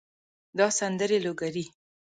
[0.57, 1.65] دا سندرې لوګري